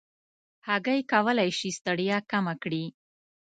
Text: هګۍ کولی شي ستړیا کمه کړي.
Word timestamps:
هګۍ 0.67 0.99
کولی 1.11 1.49
شي 1.57 1.69
ستړیا 1.77 2.17
کمه 2.31 2.53
کړي. 2.63 2.85